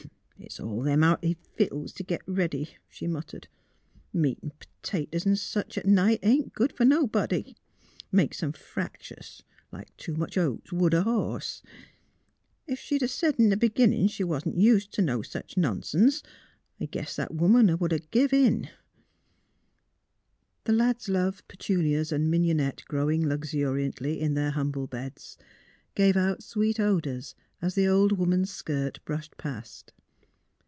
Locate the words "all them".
0.59-1.03